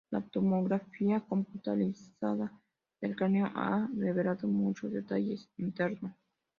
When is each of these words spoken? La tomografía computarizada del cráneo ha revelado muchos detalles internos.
La 0.09 0.19
tomografía 0.19 1.19
computarizada 1.19 2.59
del 2.99 3.15
cráneo 3.15 3.51
ha 3.53 3.87
revelado 3.95 4.47
muchos 4.47 4.91
detalles 4.91 5.47
internos. 5.57 6.11